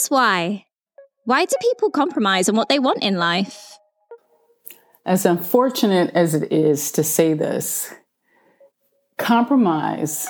us 0.00 0.10
why. 0.10 0.64
Why 1.24 1.44
do 1.44 1.54
people 1.60 1.90
compromise 1.90 2.48
on 2.48 2.56
what 2.56 2.68
they 2.68 2.78
want 2.78 3.02
in 3.02 3.16
life? 3.16 3.76
As 5.04 5.26
unfortunate 5.26 6.10
as 6.14 6.34
it 6.34 6.50
is 6.52 6.92
to 6.92 7.04
say 7.04 7.34
this, 7.34 7.92
compromise 9.18 10.26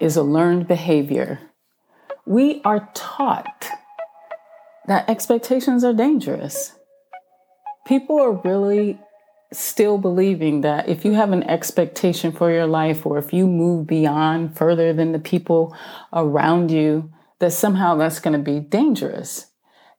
is 0.00 0.16
a 0.16 0.22
learned 0.22 0.68
behavior. 0.68 1.40
We 2.26 2.60
are 2.64 2.88
taught 2.94 3.66
that 4.86 5.08
expectations 5.08 5.82
are 5.84 5.92
dangerous. 5.92 6.72
People 7.86 8.20
are 8.20 8.32
really 8.32 9.00
still 9.52 9.98
believing 9.98 10.60
that 10.62 10.88
if 10.88 11.04
you 11.04 11.12
have 11.12 11.32
an 11.32 11.42
expectation 11.44 12.32
for 12.32 12.50
your 12.50 12.66
life 12.66 13.04
or 13.04 13.18
if 13.18 13.32
you 13.32 13.46
move 13.46 13.86
beyond 13.86 14.56
further 14.56 14.92
than 14.92 15.12
the 15.12 15.18
people 15.18 15.76
around 16.12 16.70
you, 16.70 17.12
that 17.42 17.52
somehow 17.52 17.96
that's 17.96 18.20
going 18.20 18.38
to 18.38 18.52
be 18.52 18.60
dangerous. 18.60 19.48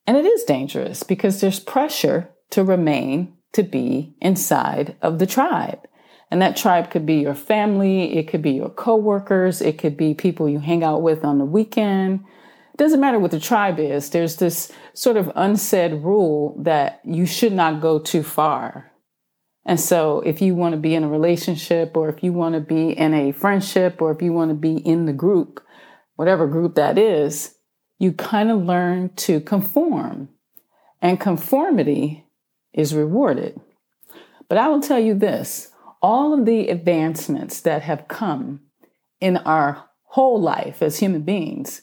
And 0.08 0.16
it 0.16 0.26
is 0.26 0.46
dangerous 0.46 1.04
because 1.04 1.42
there's 1.42 1.60
pressure 1.60 2.30
to 2.52 2.64
remain, 2.64 3.34
to 3.52 3.64
be 3.64 4.16
inside 4.22 4.96
of 5.02 5.20
the 5.20 5.26
tribe. 5.26 5.86
And 6.32 6.42
that 6.42 6.56
tribe 6.56 6.90
could 6.90 7.06
be 7.06 7.16
your 7.16 7.36
family, 7.36 8.16
it 8.16 8.30
could 8.30 8.42
be 8.42 8.52
your 8.52 8.70
coworkers, 8.70 9.62
it 9.62 9.78
could 9.78 9.98
be 9.98 10.14
people 10.14 10.48
you 10.48 10.60
hang 10.60 10.86
out 10.86 11.02
with 11.02 11.26
on 11.26 11.38
the 11.38 11.44
weekend. 11.44 12.22
It 12.74 12.78
doesn't 12.78 13.02
matter 13.02 13.20
what 13.20 13.32
the 13.32 13.42
tribe 13.42 13.78
is. 13.78 14.12
There's 14.12 14.38
this 14.38 14.72
sort 14.94 15.18
of 15.18 15.30
unsaid 15.36 16.02
rule 16.02 16.56
that 16.64 17.02
you 17.04 17.26
should 17.26 17.52
not 17.52 17.82
go 17.82 18.00
too 18.00 18.24
far. 18.24 18.90
And 19.66 19.82
so 19.82 20.22
if 20.22 20.42
you 20.42 20.56
want 20.56 20.76
to 20.76 20.80
be 20.80 20.96
in 20.96 21.04
a 21.04 21.10
relationship 21.10 21.98
or 21.98 22.08
if 22.08 22.24
you 22.24 22.32
want 22.32 22.56
to 22.56 22.62
be 22.62 22.92
in 22.92 23.14
a 23.14 23.34
friendship 23.34 24.02
or 24.02 24.12
if 24.12 24.22
you 24.22 24.32
want 24.32 24.50
to 24.50 24.56
be 24.56 24.78
in 24.78 25.08
the 25.08 25.14
group, 25.14 25.60
whatever 26.16 26.48
group 26.48 26.76
that 26.76 26.98
is, 26.98 27.56
you 28.00 28.12
kind 28.12 28.50
of 28.50 28.64
learn 28.64 29.10
to 29.16 29.40
conform. 29.42 30.30
And 31.02 31.20
conformity 31.20 32.26
is 32.74 32.96
rewarded. 32.96 33.60
But 34.48 34.58
I 34.58 34.68
will 34.70 34.82
tell 34.82 35.00
you 35.00 35.14
this 35.14 35.72
all 36.02 36.34
of 36.34 36.46
the 36.46 36.68
advancements 36.68 37.62
that 37.62 37.82
have 37.82 38.08
come 38.08 38.62
in 39.20 39.38
our 39.38 39.90
whole 40.04 40.40
life 40.40 40.82
as 40.82 41.00
human 41.00 41.24
beings 41.24 41.82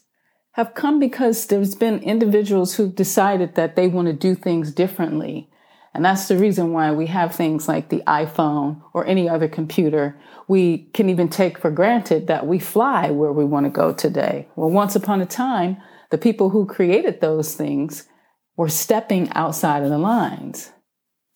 have 0.53 0.75
come 0.75 0.99
because 0.99 1.47
there's 1.47 1.75
been 1.75 1.99
individuals 2.01 2.75
who've 2.75 2.95
decided 2.95 3.55
that 3.55 3.77
they 3.77 3.89
want 3.89 4.07
to 4.07 4.13
do 4.13 4.35
things 4.35 4.73
differently 4.73 5.50
and 5.93 6.05
that's 6.05 6.29
the 6.29 6.37
reason 6.37 6.73
why 6.73 6.93
we 6.93 7.07
have 7.07 7.35
things 7.35 7.67
like 7.67 7.89
the 7.89 8.03
iPhone 8.07 8.81
or 8.93 9.05
any 9.07 9.29
other 9.29 9.49
computer. 9.49 10.21
We 10.47 10.91
can 10.95 11.09
even 11.09 11.29
take 11.29 11.59
for 11.59 11.71
granted 11.71 12.29
that 12.29 12.47
we 12.47 12.59
fly 12.61 13.11
where 13.11 13.33
we 13.33 13.45
want 13.45 13.67
to 13.67 13.71
go 13.71 13.93
today. 13.93 14.49
Well, 14.55 14.71
once 14.71 14.95
upon 14.95 15.21
a 15.21 15.27
time, 15.27 15.79
the 16.11 16.19
people 16.19 16.51
who 16.51 16.65
created 16.67 17.21
those 17.21 17.55
things 17.55 18.07
were 18.57 18.69
stepping 18.69 19.31
outside 19.33 19.83
of 19.83 19.91
the 19.91 19.99
lines. 19.99 20.71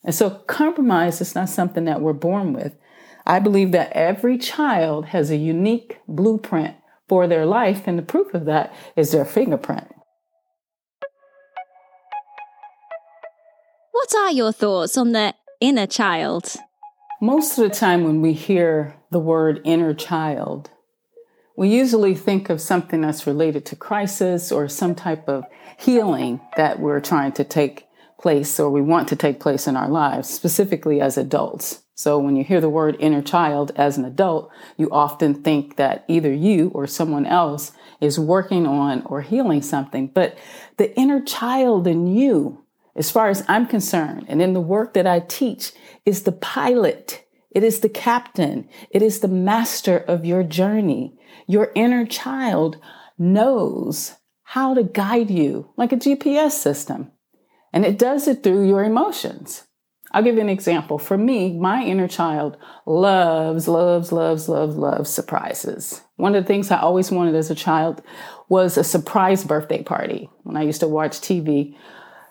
And 0.05 0.14
so 0.14 0.30
compromise 0.30 1.20
is 1.20 1.34
not 1.34 1.48
something 1.48 1.84
that 1.86 2.00
we're 2.00 2.12
born 2.12 2.52
with. 2.52 2.77
I 3.27 3.39
believe 3.39 3.72
that 3.72 3.92
every 3.92 4.36
child 4.36 5.06
has 5.06 5.30
a 5.30 5.36
unique 5.36 5.98
blueprint 6.06 6.77
for 7.08 7.27
their 7.27 7.46
life, 7.46 7.83
and 7.86 7.98
the 7.98 8.02
proof 8.02 8.34
of 8.34 8.44
that 8.44 8.74
is 8.96 9.12
their 9.12 9.24
fingerprint. 9.24 9.94
What 14.05 14.14
are 14.16 14.33
your 14.33 14.52
thoughts 14.52 14.98
on 14.98 15.12
the 15.12 15.34
inner 15.62 15.86
child? 15.86 16.56
Most 17.22 17.56
of 17.56 17.64
the 17.64 17.74
time, 17.74 18.05
when 18.05 18.20
we 18.20 18.34
hear 18.34 18.96
the 19.11 19.19
word 19.19 19.62
inner 19.64 19.94
child, 19.94 20.69
we 21.56 21.70
usually 21.70 22.14
think 22.14 22.50
of 22.50 22.61
something 22.61 23.00
that's 23.00 23.27
related 23.27 23.64
to 23.64 23.77
crisis 23.77 24.52
or 24.52 24.69
some 24.69 24.94
type 24.94 25.27
of 25.27 25.46
healing 25.79 26.42
that 26.58 26.80
we're 26.80 27.01
trying 27.01 27.33
to 27.33 27.45
take 27.45 27.86
place 28.20 28.61
or 28.61 28.68
we 28.68 28.83
want 28.83 29.08
to 29.08 29.17
take 29.17 29.40
place 29.40 29.67
in 29.67 29.74
our 29.74 29.89
lives, 29.89 30.29
specifically 30.29 31.00
as 31.00 31.17
adults. 31.17 31.80
So 31.95 32.18
when 32.18 32.36
you 32.36 32.45
hear 32.45 32.61
the 32.61 32.68
word 32.68 32.98
inner 33.00 33.23
child 33.23 33.73
as 33.74 33.96
an 33.96 34.05
adult, 34.05 34.50
you 34.77 34.90
often 34.90 35.42
think 35.42 35.77
that 35.77 36.05
either 36.08 36.30
you 36.30 36.68
or 36.74 36.86
someone 36.86 37.24
else 37.24 37.73
is 38.02 38.18
working 38.18 38.67
on 38.67 39.00
or 39.06 39.23
healing 39.23 39.62
something. 39.62 40.08
But 40.08 40.36
the 40.77 40.95
inner 40.95 41.23
child 41.23 41.86
in 41.86 42.06
you 42.06 42.64
as 42.96 43.10
far 43.10 43.28
as 43.28 43.44
I'm 43.48 43.66
concerned, 43.66 44.27
and 44.28 44.40
in 44.40 44.52
the 44.52 44.60
work 44.60 44.94
that 44.94 45.06
I 45.06 45.20
teach, 45.20 45.72
is 46.05 46.22
the 46.22 46.32
pilot. 46.32 47.24
It 47.50 47.62
is 47.62 47.80
the 47.80 47.88
captain. 47.88 48.68
It 48.90 49.02
is 49.02 49.20
the 49.20 49.28
master 49.28 49.98
of 49.98 50.24
your 50.24 50.42
journey. 50.42 51.16
Your 51.46 51.70
inner 51.74 52.06
child 52.06 52.78
knows 53.18 54.16
how 54.42 54.74
to 54.74 54.84
guide 54.84 55.30
you 55.30 55.70
like 55.77 55.92
a 55.92 55.96
GPS 55.96 56.52
system. 56.52 57.10
And 57.72 57.84
it 57.84 57.98
does 57.98 58.28
it 58.28 58.42
through 58.42 58.68
your 58.68 58.84
emotions. 58.84 59.64
I'll 60.12 60.22
give 60.22 60.36
you 60.36 60.40
an 60.40 60.48
example. 60.48 60.98
For 60.98 61.18
me, 61.18 61.58
my 61.58 61.82
inner 61.82 62.06
child 62.06 62.56
loves, 62.86 63.66
loves, 63.66 64.12
loves, 64.12 64.48
loves, 64.48 64.76
loves 64.76 65.11
surprises. 65.11 66.02
One 66.16 66.36
of 66.36 66.44
the 66.44 66.46
things 66.46 66.70
I 66.70 66.78
always 66.78 67.11
wanted 67.11 67.34
as 67.34 67.50
a 67.50 67.55
child 67.56 68.00
was 68.48 68.76
a 68.76 68.84
surprise 68.84 69.42
birthday 69.42 69.82
party. 69.82 70.30
When 70.44 70.56
I 70.56 70.62
used 70.62 70.80
to 70.80 70.88
watch 70.88 71.20
TV, 71.20 71.74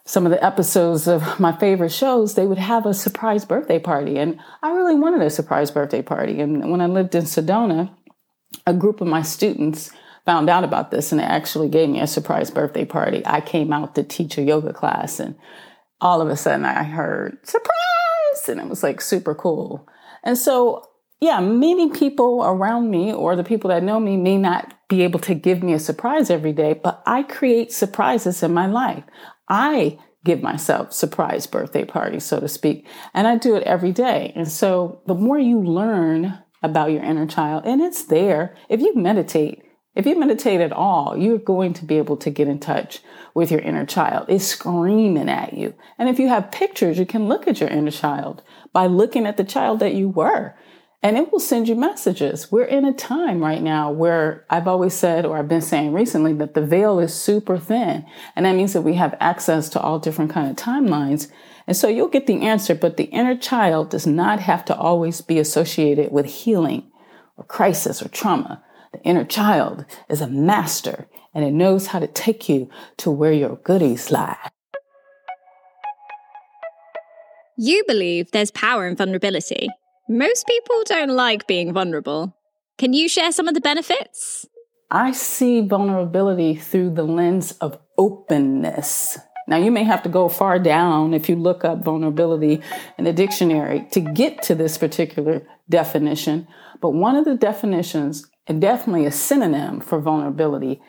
some 0.06 0.26
of 0.26 0.32
the 0.32 0.44
episodes 0.44 1.08
of 1.08 1.40
my 1.40 1.56
favorite 1.58 1.92
shows, 1.92 2.36
they 2.36 2.46
would 2.46 2.58
have 2.58 2.86
a 2.86 2.94
surprise 2.94 3.46
birthday 3.46 3.80
party. 3.80 4.18
And 4.18 4.40
I 4.62 4.72
really 4.72 4.96
wanted 4.96 5.22
a 5.22 5.30
surprise 5.30 5.72
birthday 5.72 6.02
party. 6.02 6.42
And 6.42 6.72
when 6.72 6.82
I 6.82 6.88
lived 6.88 7.16
in 7.16 7.24
Sedona, 7.24 7.90
a 8.68 8.74
group 8.74 9.02
of 9.02 9.08
my 9.08 9.22
students 9.22 9.92
found 10.26 10.50
out 10.50 10.64
about 10.64 10.92
this 10.92 11.12
and 11.12 11.20
they 11.20 11.26
actually 11.26 11.70
gave 11.70 11.90
me 11.90 12.00
a 12.00 12.08
surprise 12.08 12.52
birthday 12.52 12.86
party. 12.86 13.22
I 13.26 13.42
came 13.42 13.74
out 13.74 13.96
to 13.96 14.04
teach 14.04 14.38
a 14.38 14.42
yoga 14.42 14.74
class 14.74 15.20
and 15.20 15.36
all 16.00 16.22
of 16.22 16.30
a 16.30 16.36
sudden 16.36 16.66
I 16.66 16.84
heard 16.84 17.38
surprise 17.46 18.48
and 18.48 18.60
it 18.60 18.68
was 18.68 18.84
like 18.84 19.02
super 19.02 19.36
cool. 19.36 19.88
And 20.24 20.38
so, 20.38 20.86
yeah, 21.20 21.40
many 21.40 21.90
people 21.90 22.44
around 22.44 22.90
me 22.90 23.14
or 23.14 23.36
the 23.36 23.44
people 23.44 23.70
that 23.70 23.84
know 23.84 24.00
me 24.00 24.18
may 24.18 24.38
not 24.38 24.74
be 24.90 25.04
able 25.04 25.20
to 25.20 25.34
give 25.34 25.64
me 25.64 25.74
a 25.74 25.80
surprise 25.80 26.30
every 26.30 26.54
day, 26.54 26.74
but 26.74 27.02
I 27.06 27.24
create 27.24 27.72
surprises 27.72 28.44
in 28.44 28.54
my 28.54 28.68
life. 28.68 29.04
I 29.50 30.00
give 30.24 30.42
myself 30.42 30.94
surprise 30.94 31.48
birthday 31.48 31.84
parties, 31.84 32.24
so 32.24 32.40
to 32.40 32.48
speak, 32.48 32.88
and 33.14 33.28
I 33.28 33.38
do 33.38 33.56
it 33.56 33.64
every 33.64 33.92
day. 33.92 34.32
And 34.36 34.50
so 34.50 35.02
the 35.06 35.16
more 35.16 35.38
you 35.38 35.62
learn 35.62 36.40
about 36.62 36.92
your 36.92 37.04
inner 37.04 37.28
child, 37.28 37.66
and 37.66 37.82
it's 37.82 38.06
there, 38.06 38.56
if 38.70 38.80
you 38.80 38.96
meditate, 38.96 39.62
if 39.96 40.06
you 40.06 40.18
meditate 40.18 40.62
at 40.62 40.72
all, 40.72 41.18
you're 41.18 41.38
going 41.38 41.74
to 41.74 41.86
be 41.86 41.98
able 41.98 42.18
to 42.18 42.32
get 42.32 42.48
in 42.48 42.60
touch 42.60 43.02
with 43.36 43.52
your 43.52 43.60
inner 43.60 43.86
child. 43.86 44.26
It's 44.28 44.46
screaming 44.46 45.30
at 45.30 45.54
you. 45.54 45.76
And 46.00 46.10
if 46.10 46.20
you 46.20 46.30
have 46.30 46.52
pictures, 46.52 46.98
you 46.98 47.06
can 47.06 47.28
look 47.28 47.48
at 47.48 47.60
your 47.60 47.70
inner 47.70 47.92
child 47.92 48.42
by 48.72 48.88
looking 48.88 49.28
at 49.28 49.38
the 49.38 49.44
child 49.44 49.80
that 49.80 49.94
you 49.94 50.10
were 50.10 50.56
and 51.04 51.18
it 51.18 51.34
will 51.34 51.40
send 51.42 51.68
you 51.68 51.76
messages. 51.76 52.50
We're 52.50 52.64
in 52.64 52.86
a 52.86 52.94
time 52.94 53.42
right 53.42 53.62
now 53.62 53.92
where 53.92 54.46
I've 54.50 54.70
always 54.70 54.94
said, 54.94 55.26
or 55.26 55.38
I've 55.38 55.50
been 55.50 55.62
saying 55.62 55.92
recently, 55.92 56.32
that 56.36 56.54
the 56.54 56.66
veil 56.66 56.98
is 56.98 57.14
super 57.14 57.58
thin. 57.58 58.06
And 58.38 58.46
that 58.46 58.56
means 58.56 58.72
that 58.72 58.84
we 58.84 58.94
have 58.94 59.18
access 59.20 59.68
to 59.70 59.82
all 59.82 60.00
different 60.00 60.32
kind 60.32 60.50
of 60.50 60.56
timelines. 60.56 61.30
And 61.68 61.76
so 61.76 61.90
you'll 61.90 62.08
get 62.08 62.26
the 62.26 62.42
answer, 62.44 62.74
but 62.74 62.96
the 62.96 63.06
inner 63.06 63.36
child 63.36 63.90
does 63.90 64.08
not 64.08 64.40
have 64.40 64.64
to 64.66 64.76
always 64.76 65.20
be 65.20 65.40
associated 65.40 66.14
with 66.14 66.26
healing 66.26 66.90
or 67.36 67.44
crisis 67.44 68.02
or 68.02 68.08
trauma. 68.08 68.64
The 68.94 69.02
inner 69.02 69.26
child 69.26 69.84
is 70.08 70.22
a 70.22 70.28
master 70.28 71.10
and 71.34 71.44
it 71.44 71.52
knows 71.52 71.88
how 71.88 72.00
to 72.00 72.08
take 72.08 72.48
you 72.48 72.70
to 72.98 73.12
where 73.12 73.34
your 73.34 73.58
goodies 73.58 74.10
lie. 74.10 74.38
You 77.58 77.84
believe 77.88 78.32
there's 78.32 78.52
power 78.52 78.88
in 78.88 78.96
vulnerability. 78.96 79.68
Most 80.10 80.46
people 80.48 80.84
don't 80.86 81.16
like 81.16 81.48
being 81.48 81.72
vulnerable. 81.72 82.36
Can 82.78 82.92
you 82.92 83.08
share 83.08 83.32
some 83.32 83.48
of 83.48 83.54
the 83.54 83.62
benefits? 83.62 84.46
I 84.92 85.14
see 85.14 85.62
vulnerability 85.62 86.56
through 86.56 86.90
the 86.90 87.04
lens 87.04 87.54
of 87.62 87.80
openness. 87.98 89.18
Now, 89.48 89.58
you 89.58 89.72
may 89.72 89.86
have 89.86 90.04
to 90.04 90.10
go 90.10 90.28
far 90.28 90.60
down 90.60 91.14
if 91.14 91.30
you 91.30 91.38
look 91.38 91.64
up 91.64 91.86
vulnerability 91.86 92.62
in 92.98 93.06
the 93.06 93.14
dictionary 93.14 93.88
to 93.92 94.02
get 94.02 94.44
to 94.44 94.56
this 94.56 94.78
particular 94.78 95.48
definition. 95.70 96.50
But 96.82 96.90
one 96.90 97.16
of 97.16 97.24
the 97.24 97.36
definitions, 97.36 98.30
and 98.46 98.60
definitely 98.60 99.06
a 99.06 99.12
synonym 99.12 99.80
for 99.80 100.02
vulnerability, 100.02 100.82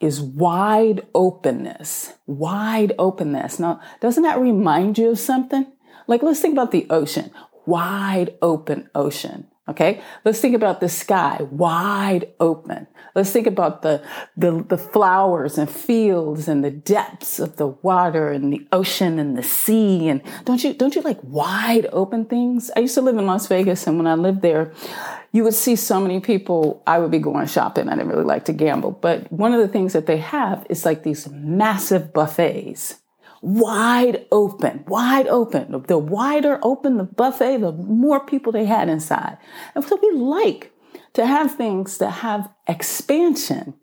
is 0.00 0.22
wide 0.22 1.06
openness. 1.14 2.14
Wide 2.26 2.94
openness. 2.98 3.58
Now, 3.58 3.82
doesn't 4.00 4.22
that 4.22 4.40
remind 4.40 4.96
you 4.96 5.10
of 5.10 5.18
something? 5.18 5.70
Like, 6.06 6.22
let's 6.22 6.40
think 6.40 6.52
about 6.52 6.70
the 6.70 6.86
ocean 6.88 7.30
wide 7.66 8.36
open 8.42 8.90
ocean. 8.94 9.48
Okay. 9.66 10.02
Let's 10.26 10.40
think 10.40 10.54
about 10.54 10.80
the 10.80 10.90
sky, 10.90 11.38
wide 11.50 12.30
open. 12.38 12.86
Let's 13.14 13.30
think 13.30 13.46
about 13.46 13.80
the, 13.80 14.04
the, 14.36 14.62
the, 14.68 14.76
flowers 14.76 15.56
and 15.56 15.70
fields 15.70 16.48
and 16.48 16.62
the 16.62 16.70
depths 16.70 17.38
of 17.38 17.56
the 17.56 17.68
water 17.68 18.30
and 18.30 18.52
the 18.52 18.66
ocean 18.72 19.18
and 19.18 19.38
the 19.38 19.42
sea. 19.42 20.08
And 20.08 20.20
don't 20.44 20.62
you, 20.62 20.74
don't 20.74 20.94
you 20.94 21.00
like 21.00 21.18
wide 21.22 21.86
open 21.92 22.26
things? 22.26 22.70
I 22.76 22.80
used 22.80 22.94
to 22.96 23.00
live 23.00 23.16
in 23.16 23.24
Las 23.24 23.46
Vegas 23.46 23.86
and 23.86 23.96
when 23.96 24.06
I 24.06 24.16
lived 24.16 24.42
there, 24.42 24.70
you 25.32 25.42
would 25.44 25.54
see 25.54 25.76
so 25.76 25.98
many 25.98 26.20
people. 26.20 26.82
I 26.86 26.98
would 26.98 27.10
be 27.10 27.18
going 27.18 27.46
shopping. 27.46 27.88
I 27.88 27.96
didn't 27.96 28.08
really 28.08 28.24
like 28.24 28.44
to 28.46 28.52
gamble, 28.52 28.90
but 28.90 29.32
one 29.32 29.54
of 29.54 29.60
the 29.60 29.68
things 29.68 29.94
that 29.94 30.04
they 30.04 30.18
have 30.18 30.66
is 30.68 30.84
like 30.84 31.04
these 31.04 31.26
massive 31.30 32.12
buffets, 32.12 33.00
wide 33.44 34.24
open, 34.32 34.84
wide 34.88 35.26
open. 35.28 35.84
The 35.86 35.98
wider 35.98 36.58
open 36.62 36.96
the 36.96 37.04
buffet, 37.04 37.58
the 37.58 37.72
more 37.72 38.24
people 38.24 38.52
they 38.52 38.64
had 38.64 38.88
inside. 38.88 39.36
And 39.74 39.84
so 39.84 39.98
we 40.02 40.10
like 40.12 40.72
to 41.12 41.26
have 41.26 41.54
things 41.54 41.98
that 41.98 42.10
have 42.10 42.50
expansion. 42.66 43.74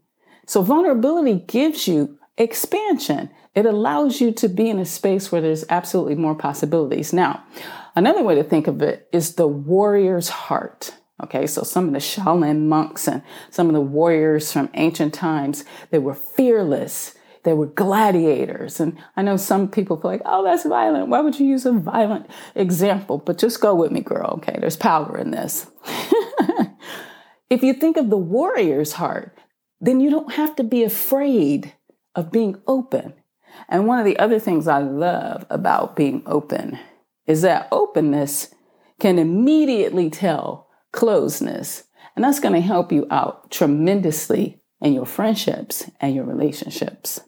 So 0.48 0.64
vulnerability 0.64 1.46
gives 1.48 1.88
you 1.88 2.18
expansion. 2.38 3.30
It 3.54 3.68
allows 3.68 4.20
you 4.20 4.32
to 4.32 4.50
be 4.50 4.70
in 4.70 4.80
a 4.80 4.86
space 4.86 5.32
where 5.32 5.42
there's 5.42 5.66
absolutely 5.70 6.16
more 6.16 6.36
possibilities. 6.36 7.14
Now, 7.14 7.44
another 7.96 8.24
way 8.24 8.34
to 8.36 8.44
think 8.44 8.68
of 8.68 8.82
it 8.82 9.08
is 9.12 9.36
the 9.36 9.48
warrior's 9.48 10.30
heart. 10.30 10.96
Okay, 11.24 11.46
so 11.46 11.62
some 11.62 11.88
of 11.88 11.94
the 11.94 12.00
Shaolin 12.00 12.66
monks 12.66 13.08
and 13.08 13.22
some 13.52 13.68
of 13.68 13.74
the 13.74 13.82
warriors 13.82 14.52
from 14.52 14.72
ancient 14.74 15.14
times, 15.14 15.64
they 15.92 16.00
were 16.00 16.16
fearless. 16.16 17.14
They 17.44 17.54
were 17.54 17.68
gladiators. 17.68 18.80
And 18.80 18.98
I 19.16 19.24
know 19.24 19.38
some 19.38 19.68
people 19.68 19.98
feel 19.98 20.12
like, 20.12 20.22
oh, 20.26 20.44
that's 20.44 20.66
violent. 20.66 21.08
Why 21.08 21.22
would 21.22 21.40
you 21.40 21.48
use 21.48 21.66
a 21.66 21.72
violent 21.72 22.28
example? 22.56 23.18
But 23.18 23.38
just 23.38 23.62
go 23.62 23.74
with 23.74 23.92
me, 23.92 24.02
girl. 24.02 24.36
Okay, 24.38 24.58
there's 24.60 24.78
power 24.78 25.18
in 25.18 25.32
this. 25.32 25.68
if 27.50 27.64
you 27.64 27.74
think 27.74 27.98
of 27.98 28.10
the 28.10 28.18
warrior's 28.18 28.94
heart, 28.94 29.38
then 29.80 30.00
you 30.00 30.10
don't 30.12 30.34
have 30.34 30.56
to 30.58 30.64
be 30.64 30.84
afraid 30.84 31.74
of 32.16 32.32
being 32.32 32.62
open. 32.68 33.14
And 33.68 33.88
one 33.88 34.00
of 34.00 34.06
the 34.06 34.20
other 34.20 34.40
things 34.40 34.68
I 34.68 34.80
love 34.80 35.46
about 35.50 35.96
being 35.96 36.22
open 36.26 36.78
is 37.26 37.42
that 37.42 37.68
openness 37.72 38.54
can 39.00 39.18
immediately 39.18 40.10
tell 40.10 40.68
closeness. 40.92 41.86
And 42.16 42.24
that's 42.24 42.40
going 42.40 42.54
to 42.54 42.62
help 42.62 42.92
you 42.92 43.08
out 43.10 43.50
tremendously 43.50 44.62
in 44.82 44.94
your 44.94 45.06
friendships 45.06 45.90
and 46.00 46.14
your 46.14 46.26
relationships. 46.26 47.22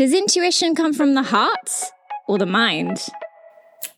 Does 0.00 0.14
intuition 0.14 0.74
come 0.74 0.94
from 0.94 1.12
the 1.12 1.24
heart 1.24 1.90
or 2.26 2.38
the 2.38 2.46
mind? 2.46 3.06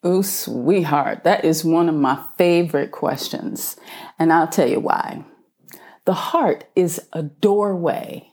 Oh, 0.03 0.21
sweetheart, 0.21 1.23
that 1.23 1.45
is 1.45 1.65
one 1.65 1.89
of 1.89 1.95
my 1.95 2.21
favorite 2.37 2.91
questions. 2.91 3.77
And 4.19 4.33
I'll 4.33 4.49
tell 4.49 4.69
you 4.69 4.81
why. 4.81 5.25
The 6.05 6.15
heart 6.15 6.65
is 6.75 7.01
a 7.13 7.23
doorway. 7.23 8.33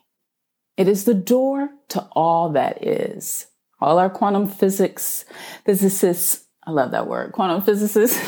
It 0.77 0.87
is 0.87 1.03
the 1.03 1.13
door 1.13 1.69
to 1.89 2.07
all 2.13 2.49
that 2.53 2.83
is. 2.83 3.45
All 3.79 3.99
our 3.99 4.09
quantum 4.09 4.47
physics 4.47 5.25
physicists, 5.63 6.45
I 6.65 6.71
love 6.71 6.89
that 6.89 7.05
word, 7.05 7.33
quantum 7.33 7.61
physicists, 7.61 8.19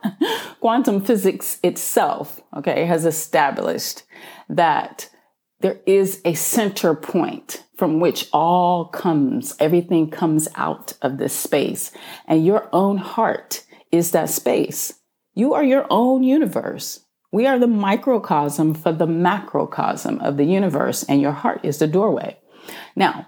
quantum 0.60 1.00
physics 1.00 1.58
itself, 1.62 2.42
okay, 2.54 2.84
has 2.84 3.06
established 3.06 4.02
that 4.50 5.08
there 5.60 5.80
is 5.86 6.20
a 6.24 6.34
center 6.34 6.94
point 6.94 7.64
from 7.76 8.00
which 8.00 8.28
all 8.32 8.86
comes, 8.86 9.54
everything 9.60 10.10
comes 10.10 10.48
out 10.54 10.94
of 11.02 11.18
this 11.18 11.34
space. 11.34 11.92
And 12.26 12.44
your 12.44 12.68
own 12.72 12.98
heart 12.98 13.64
is 13.92 14.10
that 14.12 14.30
space. 14.30 14.94
You 15.34 15.54
are 15.54 15.64
your 15.64 15.86
own 15.90 16.22
universe. 16.22 17.04
We 17.32 17.46
are 17.46 17.58
the 17.58 17.66
microcosm 17.66 18.74
for 18.74 18.92
the 18.92 19.06
macrocosm 19.06 20.20
of 20.20 20.36
the 20.36 20.44
universe, 20.44 21.02
and 21.02 21.20
your 21.20 21.32
heart 21.32 21.60
is 21.62 21.78
the 21.78 21.86
doorway. 21.86 22.38
Now, 22.94 23.26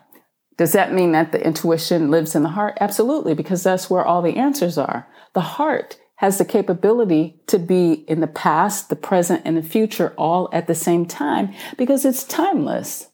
does 0.56 0.72
that 0.72 0.92
mean 0.92 1.12
that 1.12 1.32
the 1.32 1.44
intuition 1.44 2.10
lives 2.10 2.34
in 2.34 2.42
the 2.42 2.48
heart? 2.50 2.78
Absolutely, 2.80 3.34
because 3.34 3.62
that's 3.62 3.90
where 3.90 4.04
all 4.04 4.22
the 4.22 4.36
answers 4.36 4.78
are. 4.78 5.06
The 5.34 5.40
heart 5.40 5.98
has 6.19 6.37
the 6.37 6.44
capability 6.44 7.41
to 7.47 7.61
be 7.61 7.93
in 8.09 8.20
the 8.20 8.26
past, 8.26 8.88
the 8.88 8.97
present, 8.97 9.41
and 9.44 9.56
the 9.56 9.62
future 9.62 10.12
all 10.19 10.49
at 10.53 10.67
the 10.67 10.75
same 10.75 11.06
time 11.06 11.55
because 11.76 12.05
it's 12.05 12.25
timeless. 12.25 13.09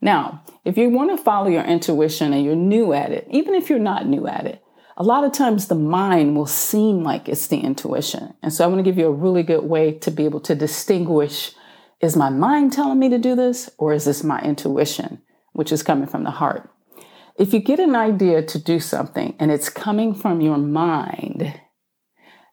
Now, 0.00 0.42
if 0.64 0.78
you 0.78 0.88
want 0.88 1.14
to 1.14 1.22
follow 1.22 1.48
your 1.48 1.64
intuition 1.64 2.32
and 2.32 2.42
you're 2.42 2.56
new 2.56 2.94
at 2.94 3.12
it, 3.12 3.26
even 3.30 3.54
if 3.54 3.68
you're 3.68 3.78
not 3.78 4.06
new 4.06 4.26
at 4.26 4.46
it, 4.46 4.62
a 4.96 5.02
lot 5.02 5.24
of 5.24 5.32
times 5.32 5.68
the 5.68 5.74
mind 5.74 6.34
will 6.34 6.46
seem 6.46 7.02
like 7.02 7.28
it's 7.28 7.46
the 7.46 7.58
intuition. 7.58 8.32
And 8.42 8.50
so 8.50 8.64
I 8.64 8.68
want 8.68 8.78
to 8.78 8.90
give 8.90 8.96
you 8.96 9.06
a 9.06 9.12
really 9.12 9.42
good 9.42 9.64
way 9.64 9.92
to 9.92 10.10
be 10.10 10.24
able 10.24 10.40
to 10.40 10.54
distinguish 10.54 11.52
is 12.00 12.16
my 12.16 12.30
mind 12.30 12.72
telling 12.72 12.98
me 12.98 13.10
to 13.10 13.18
do 13.18 13.34
this 13.34 13.68
or 13.76 13.92
is 13.92 14.06
this 14.06 14.24
my 14.24 14.40
intuition, 14.40 15.20
which 15.52 15.72
is 15.72 15.82
coming 15.82 16.06
from 16.06 16.24
the 16.24 16.30
heart? 16.30 16.70
If 17.38 17.52
you 17.52 17.60
get 17.60 17.80
an 17.80 17.94
idea 17.94 18.42
to 18.42 18.58
do 18.58 18.80
something 18.80 19.36
and 19.38 19.50
it's 19.50 19.68
coming 19.68 20.14
from 20.14 20.40
your 20.40 20.56
mind, 20.56 21.60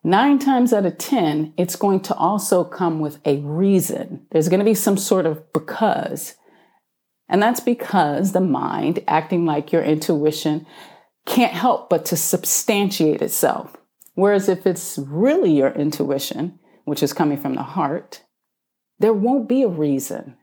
nine 0.03 0.39
times 0.39 0.73
out 0.73 0.85
of 0.85 0.97
10, 0.97 1.53
it's 1.57 1.75
going 1.75 2.01
to 2.01 2.15
also 2.15 2.63
come 2.63 2.99
with 2.99 3.19
a 3.25 3.37
reason. 3.37 4.25
There's 4.31 4.49
going 4.49 4.59
to 4.59 4.65
be 4.65 4.75
some 4.75 4.97
sort 4.97 5.25
of 5.25 5.51
because. 5.53 6.35
And 7.29 7.41
that's 7.41 7.59
because 7.59 8.31
the 8.31 8.41
mind, 8.41 9.03
acting 9.07 9.45
like 9.45 9.71
your 9.71 9.83
intuition, 9.83 10.65
can't 11.25 11.53
help 11.53 11.89
but 11.89 12.05
to 12.05 12.17
substantiate 12.17 13.21
itself. 13.21 13.77
Whereas 14.15 14.49
if 14.49 14.67
it's 14.67 14.97
really 14.97 15.51
your 15.51 15.71
intuition, 15.71 16.59
which 16.85 17.01
is 17.01 17.13
coming 17.13 17.39
from 17.39 17.55
the 17.55 17.63
heart, 17.63 18.23
there 18.99 19.13
won't 19.13 19.49
be 19.49 19.63
a 19.63 19.67
reason. 19.67 20.37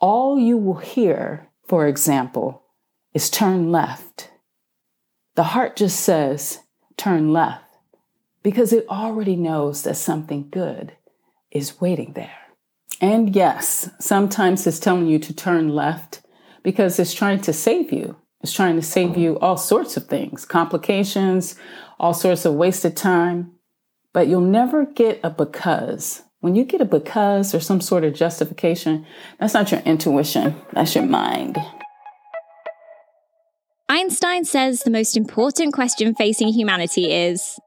All 0.00 0.38
you 0.38 0.56
will 0.56 0.78
hear, 0.78 1.50
for 1.66 1.86
example, 1.86 2.62
is 3.12 3.28
turn 3.30 3.70
left. 3.72 4.30
The 5.34 5.42
heart 5.42 5.76
just 5.76 6.00
says, 6.00 6.60
turn 6.96 7.32
left, 7.32 7.65
because 8.46 8.72
it 8.72 8.86
already 8.88 9.34
knows 9.34 9.82
that 9.82 9.96
something 9.96 10.48
good 10.52 10.92
is 11.50 11.80
waiting 11.80 12.12
there. 12.12 12.38
And 13.00 13.34
yes, 13.34 13.90
sometimes 13.98 14.64
it's 14.68 14.78
telling 14.78 15.08
you 15.08 15.18
to 15.18 15.34
turn 15.34 15.70
left 15.70 16.22
because 16.62 17.00
it's 17.00 17.12
trying 17.12 17.40
to 17.40 17.52
save 17.52 17.92
you. 17.92 18.14
It's 18.44 18.52
trying 18.52 18.76
to 18.76 18.82
save 18.82 19.16
you 19.16 19.36
all 19.40 19.56
sorts 19.56 19.96
of 19.96 20.06
things, 20.06 20.44
complications, 20.44 21.56
all 21.98 22.14
sorts 22.14 22.44
of 22.44 22.54
wasted 22.54 22.96
time. 22.96 23.50
But 24.12 24.28
you'll 24.28 24.42
never 24.42 24.86
get 24.86 25.18
a 25.24 25.30
because. 25.30 26.22
When 26.38 26.54
you 26.54 26.62
get 26.62 26.80
a 26.80 26.84
because 26.84 27.52
or 27.52 27.58
some 27.58 27.80
sort 27.80 28.04
of 28.04 28.14
justification, 28.14 29.06
that's 29.40 29.54
not 29.54 29.72
your 29.72 29.80
intuition, 29.80 30.54
that's 30.72 30.94
your 30.94 31.04
mind. 31.04 31.58
Einstein 33.88 34.44
says 34.44 34.82
the 34.82 34.90
most 34.92 35.16
important 35.16 35.72
question 35.72 36.14
facing 36.14 36.52
humanity 36.52 37.12
is 37.12 37.58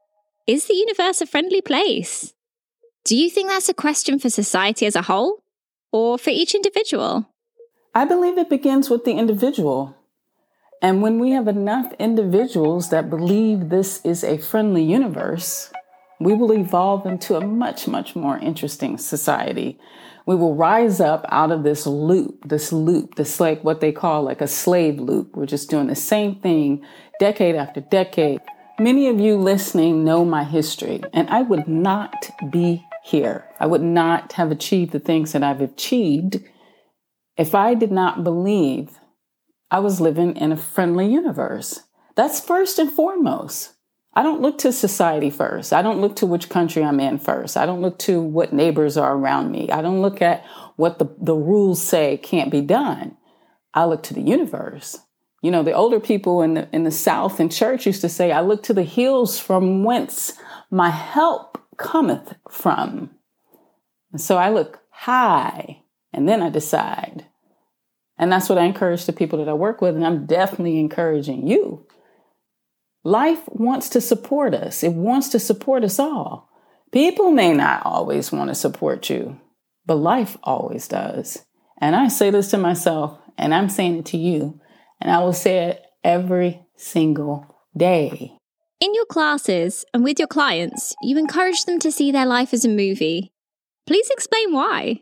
Is 0.50 0.66
the 0.66 0.74
universe 0.74 1.22
a 1.22 1.28
friendly 1.28 1.62
place? 1.62 2.34
Do 3.06 3.16
you 3.16 3.30
think 3.30 3.50
that's 3.50 3.70
a 3.70 3.74
question 3.76 4.18
for 4.18 4.32
society 4.32 4.88
as 4.88 4.96
a 4.96 5.04
whole 5.04 5.44
or 5.92 6.18
for 6.18 6.32
each 6.32 6.56
individual? 6.56 7.30
I 7.94 8.06
believe 8.06 8.36
it 8.40 8.50
begins 8.50 8.90
with 8.90 9.06
the 9.06 9.12
individual. 9.12 9.96
And 10.82 11.04
when 11.04 11.20
we 11.20 11.30
have 11.34 11.48
enough 11.48 11.94
individuals 12.00 12.90
that 12.90 13.12
believe 13.12 13.70
this 13.70 14.04
is 14.04 14.24
a 14.24 14.40
friendly 14.40 14.82
universe, 14.82 15.72
we 16.20 16.34
will 16.34 16.52
evolve 16.52 17.06
into 17.06 17.36
a 17.36 17.46
much, 17.46 17.88
much 17.88 18.16
more 18.16 18.40
interesting 18.40 18.98
society. 18.98 19.78
We 20.26 20.36
will 20.36 20.56
rise 20.56 21.00
up 21.00 21.28
out 21.30 21.52
of 21.52 21.62
this 21.62 21.86
loop, 21.86 22.50
this 22.50 22.74
loop, 22.74 23.18
this 23.18 23.40
like 23.40 23.64
what 23.64 23.82
they 23.82 23.92
call 23.92 24.24
like 24.24 24.42
a 24.42 24.48
slave 24.48 25.00
loop. 25.00 25.36
We're 25.36 25.46
just 25.46 25.70
doing 25.70 25.86
the 25.86 25.96
same 25.96 26.38
thing 26.38 26.84
decade 27.20 27.54
after 27.54 27.82
decade. 27.82 28.40
Many 28.80 29.10
of 29.10 29.20
you 29.20 29.36
listening 29.36 30.06
know 30.06 30.24
my 30.24 30.46
history, 30.46 31.02
and 31.12 31.30
I 31.30 31.42
would 31.42 31.68
not 31.68 32.30
be 32.50 32.86
here. 33.04 33.44
I 33.60 33.66
would 33.66 33.82
not 33.82 34.34
have 34.34 34.52
achieved 34.52 34.94
the 34.94 35.02
things 35.02 35.34
that 35.34 35.44
I've 35.44 35.60
achieved 35.60 36.42
if 37.36 37.54
I 37.54 37.74
did 37.74 37.92
not 37.92 38.24
believe 38.24 38.98
I 39.70 39.80
was 39.80 40.00
living 40.00 40.38
in 40.38 40.54
a 40.54 40.58
friendly 40.58 41.12
universe. 41.12 41.82
That's 42.16 42.40
first 42.40 42.80
and 42.80 42.90
foremost. 42.90 43.74
I 44.14 44.24
don't 44.24 44.42
look 44.42 44.58
to 44.60 44.72
society 44.72 45.30
first. 45.30 45.74
I 45.74 45.82
don't 45.82 46.00
look 46.00 46.16
to 46.16 46.26
which 46.26 46.48
country 46.48 46.82
I'm 46.82 47.02
in 47.02 47.20
first. 47.20 47.58
I 47.58 47.66
don't 47.66 47.82
look 47.82 48.00
to 48.00 48.22
what 48.22 48.54
neighbors 48.54 48.96
are 48.96 49.14
around 49.14 49.52
me. 49.52 49.70
I 49.70 49.82
don't 49.82 50.02
look 50.02 50.22
at 50.22 50.46
what 50.78 51.00
the, 51.00 51.14
the 51.20 51.36
rules 51.36 51.84
say 51.84 52.16
can't 52.16 52.50
be 52.50 52.62
done. 52.62 53.18
I 53.74 53.84
look 53.84 54.04
to 54.04 54.14
the 54.14 54.22
universe. 54.22 55.00
You 55.42 55.52
know, 55.52 55.64
the 55.64 55.74
older 55.74 56.00
people 56.00 56.42
in 56.42 56.56
the, 56.56 56.70
in 56.74 56.84
the 56.84 56.92
South 56.92 57.40
in 57.40 57.50
church 57.50 57.86
used 57.86 58.02
to 58.02 58.10
say, 58.10 58.32
I 58.32 58.42
look 58.42 58.64
to 58.64 58.74
the 58.74 58.84
hills 58.84 59.40
from 59.40 59.84
whence 59.84 60.34
my 60.70 60.90
help 60.90 61.58
cometh 61.78 62.36
from. 62.50 63.12
And 64.12 64.20
so 64.20 64.38
I 64.38 64.50
look 64.50 64.82
high 64.90 65.84
and 66.12 66.28
then 66.28 66.42
I 66.42 66.50
decide 66.50 67.26
and 68.20 68.30
that's 68.30 68.50
what 68.50 68.58
I 68.58 68.66
encourage 68.66 69.06
the 69.06 69.14
people 69.14 69.40
that 69.40 69.48
I 69.48 69.54
work 69.54 69.82
with. 69.82 69.96
And 69.96 70.06
I'm 70.06 70.26
definitely 70.26 70.78
encouraging 70.78 71.48
you. 71.48 71.88
Life 73.06 73.42
wants 73.48 73.88
to 73.90 74.02
support 74.02 74.54
us, 74.54 74.84
it 74.84 74.94
wants 74.94 75.30
to 75.30 75.40
support 75.40 75.86
us 75.86 75.98
all. 75.98 76.50
People 76.92 77.32
may 77.32 77.54
not 77.54 77.86
always 77.86 78.32
want 78.32 78.50
to 78.50 78.56
support 78.56 79.10
you, 79.10 79.40
but 79.86 79.96
life 79.96 80.38
always 80.44 80.88
does. 80.88 81.46
And 81.80 81.96
I 81.96 82.10
say 82.10 82.30
this 82.30 82.52
to 82.52 82.58
myself, 82.58 83.18
and 83.38 83.54
I'm 83.54 83.70
saying 83.70 84.00
it 84.00 84.06
to 84.08 84.18
you, 84.18 84.60
and 85.00 85.12
I 85.12 85.20
will 85.20 85.34
say 85.34 85.66
it 85.70 85.86
every 86.04 86.62
single 86.76 87.56
day. 87.76 88.34
In 88.80 88.94
your 88.94 89.06
classes 89.06 89.86
and 89.94 90.04
with 90.04 90.20
your 90.20 90.28
clients, 90.28 90.96
you 91.02 91.18
encourage 91.18 91.66
them 91.66 91.80
to 91.80 91.92
see 91.92 92.12
their 92.12 92.26
life 92.26 92.54
as 92.54 92.64
a 92.64 92.70
movie 92.70 93.32
Please 93.90 94.12
explain 94.12 94.54
why. 94.54 95.02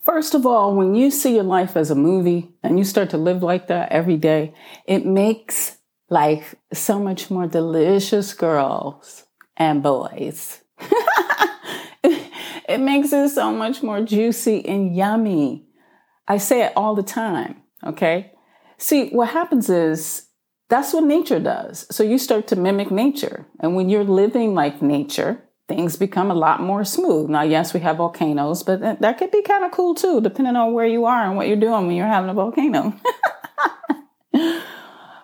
First 0.00 0.34
of 0.34 0.46
all, 0.46 0.74
when 0.74 0.94
you 0.94 1.10
see 1.10 1.34
your 1.34 1.44
life 1.44 1.76
as 1.76 1.90
a 1.90 1.94
movie 1.94 2.48
and 2.62 2.78
you 2.78 2.84
start 2.84 3.10
to 3.10 3.18
live 3.18 3.42
like 3.42 3.66
that 3.66 3.92
every 3.92 4.16
day, 4.16 4.54
it 4.86 5.04
makes 5.04 5.76
life 6.08 6.54
so 6.72 6.98
much 6.98 7.30
more 7.30 7.46
delicious, 7.46 8.32
girls 8.32 9.24
and 9.54 9.82
boys. 9.82 10.62
it 12.02 12.80
makes 12.80 13.12
it 13.12 13.28
so 13.28 13.52
much 13.52 13.82
more 13.82 14.00
juicy 14.00 14.66
and 14.66 14.96
yummy. 14.96 15.66
I 16.26 16.38
say 16.38 16.64
it 16.64 16.72
all 16.74 16.94
the 16.94 17.02
time, 17.02 17.64
okay? 17.84 18.32
See, 18.78 19.10
what 19.10 19.30
happens 19.30 19.70
is 19.70 20.26
that's 20.68 20.92
what 20.92 21.04
nature 21.04 21.40
does. 21.40 21.86
So 21.94 22.02
you 22.02 22.18
start 22.18 22.46
to 22.48 22.56
mimic 22.56 22.90
nature. 22.90 23.46
And 23.60 23.76
when 23.76 23.88
you're 23.88 24.04
living 24.04 24.54
like 24.54 24.82
nature, 24.82 25.42
things 25.68 25.96
become 25.96 26.30
a 26.30 26.34
lot 26.34 26.60
more 26.60 26.84
smooth. 26.84 27.30
Now, 27.30 27.42
yes, 27.42 27.74
we 27.74 27.80
have 27.80 27.96
volcanoes, 27.96 28.62
but 28.62 28.80
that, 29.00 29.18
could 29.18 29.30
be 29.30 29.42
kind 29.42 29.64
of 29.64 29.72
cool 29.72 29.94
too, 29.94 30.20
depending 30.20 30.56
on 30.56 30.72
where 30.72 30.86
you 30.86 31.06
are 31.06 31.24
and 31.24 31.36
what 31.36 31.48
you're 31.48 31.56
doing 31.56 31.86
when 31.86 31.96
you're 31.96 32.06
having 32.06 32.30
a 32.30 32.34
volcano. 32.34 32.94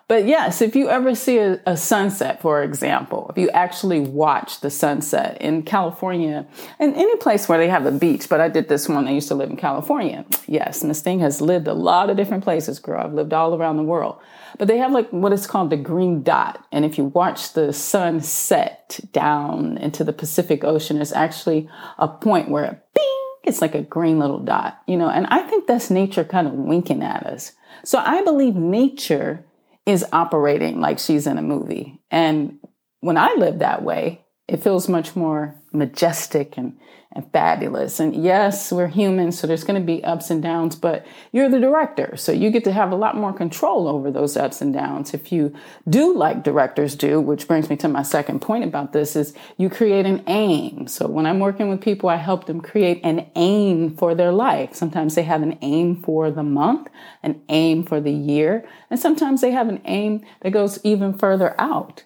But 0.07 0.25
yes, 0.25 0.61
if 0.61 0.75
you 0.75 0.89
ever 0.89 1.15
see 1.15 1.37
a, 1.37 1.61
a, 1.65 1.77
sunset, 1.77 2.41
for 2.41 2.61
example, 2.61 3.27
if 3.29 3.37
you 3.37 3.49
actually 3.51 4.01
watch 4.01 4.59
the 4.59 4.69
sunset 4.69 5.41
in 5.41 5.63
California, 5.63 6.45
and 6.77 6.93
any 6.95 7.15
place 7.17 7.47
where 7.47 7.57
they 7.57 7.69
have 7.69 7.85
a 7.85 7.91
beach, 7.91 8.27
but 8.27 8.41
I 8.41 8.49
did 8.49 8.67
this 8.67 8.89
one, 8.89 9.07
I 9.07 9.11
used 9.11 9.29
to 9.29 9.35
live 9.35 9.49
in 9.49 9.55
California. 9.55 10.25
Yes, 10.45 10.83
Miss 10.83 11.01
Thing 11.01 11.19
has 11.21 11.39
lived 11.39 11.67
a 11.67 11.73
lot 11.73 12.09
of 12.09 12.17
different 12.17 12.43
places, 12.43 12.79
girl. 12.79 13.01
I've 13.01 13.13
lived 13.13 13.33
all 13.33 13.55
around 13.55 13.77
the 13.77 13.83
world. 13.83 14.19
But 14.57 14.67
they 14.67 14.77
have 14.77 14.91
like 14.91 15.09
what 15.09 15.33
is 15.33 15.47
called 15.47 15.69
the 15.69 15.77
green 15.77 16.21
dot. 16.21 16.63
And 16.71 16.83
if 16.83 16.97
you 16.97 17.05
watch 17.05 17.53
the 17.53 17.71
sun 17.71 18.21
set 18.21 18.99
down 19.13 19.77
into 19.77 20.03
the 20.03 20.13
Pacific 20.13 20.63
Ocean, 20.63 21.01
it's 21.01 21.13
actually 21.13 21.69
a 21.97 22.07
point 22.09 22.49
where 22.49 22.83
bing, 22.93 23.25
it's 23.43 23.61
like 23.61 23.73
a 23.73 23.81
green 23.81 24.19
little 24.19 24.39
dot, 24.39 24.81
you 24.85 24.97
know, 24.97 25.09
and 25.09 25.25
I 25.27 25.39
think 25.43 25.65
that's 25.65 25.89
nature 25.89 26.23
kind 26.23 26.47
of 26.47 26.53
winking 26.53 27.01
at 27.01 27.25
us. 27.25 27.53
So 27.83 27.97
I 27.99 28.21
believe 28.21 28.55
nature 28.55 29.45
is 29.85 30.05
operating 30.11 30.79
like 30.79 30.99
she's 30.99 31.27
in 31.27 31.37
a 31.37 31.41
movie. 31.41 31.99
And 32.09 32.59
when 33.01 33.17
I 33.17 33.33
live 33.33 33.59
that 33.59 33.83
way, 33.83 34.25
it 34.47 34.63
feels 34.63 34.87
much 34.87 35.15
more 35.15 35.61
majestic 35.73 36.57
and, 36.57 36.77
and 37.11 37.29
fabulous. 37.31 37.99
And 37.99 38.15
yes, 38.15 38.71
we're 38.71 38.87
human, 38.87 39.31
so 39.31 39.47
there's 39.47 39.63
going 39.63 39.79
to 39.79 39.85
be 39.85 40.03
ups 40.03 40.29
and 40.29 40.41
downs, 40.41 40.75
but 40.75 41.05
you're 41.31 41.49
the 41.49 41.59
director. 41.59 42.15
So 42.15 42.31
you 42.31 42.51
get 42.51 42.63
to 42.65 42.71
have 42.71 42.91
a 42.91 42.95
lot 42.95 43.15
more 43.15 43.33
control 43.33 43.87
over 43.87 44.11
those 44.11 44.37
ups 44.37 44.61
and 44.61 44.73
downs. 44.73 45.13
If 45.13 45.31
you 45.31 45.53
do 45.89 46.15
like 46.15 46.43
directors 46.43 46.95
do, 46.95 47.19
which 47.19 47.47
brings 47.47 47.69
me 47.69 47.75
to 47.77 47.87
my 47.87 48.03
second 48.03 48.41
point 48.41 48.63
about 48.63 48.93
this 48.93 49.15
is 49.15 49.33
you 49.57 49.69
create 49.69 50.05
an 50.05 50.23
aim. 50.27 50.87
So 50.87 51.07
when 51.07 51.25
I'm 51.25 51.39
working 51.39 51.69
with 51.69 51.81
people, 51.81 52.09
I 52.09 52.17
help 52.17 52.45
them 52.45 52.61
create 52.61 53.01
an 53.03 53.27
aim 53.35 53.95
for 53.95 54.15
their 54.15 54.31
life. 54.31 54.75
Sometimes 54.75 55.15
they 55.15 55.23
have 55.23 55.41
an 55.41 55.57
aim 55.61 56.01
for 56.01 56.31
the 56.31 56.43
month, 56.43 56.87
an 57.21 57.41
aim 57.49 57.83
for 57.83 57.99
the 57.99 58.11
year, 58.11 58.67
and 58.89 58.99
sometimes 58.99 59.41
they 59.41 59.51
have 59.51 59.69
an 59.69 59.81
aim 59.85 60.23
that 60.41 60.51
goes 60.51 60.79
even 60.83 61.17
further 61.17 61.59
out. 61.59 62.03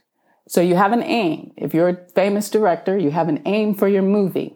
So 0.47 0.61
you 0.61 0.75
have 0.75 0.93
an 0.93 1.03
aim. 1.03 1.51
If 1.57 1.73
you're 1.73 1.89
a 1.89 2.09
famous 2.15 2.49
director, 2.49 2.97
you 2.97 3.11
have 3.11 3.27
an 3.27 3.41
aim 3.45 3.75
for 3.75 3.87
your 3.87 4.01
movie. 4.01 4.55